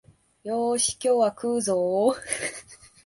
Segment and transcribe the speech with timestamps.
[0.43, 2.15] よーし、今日は食うぞお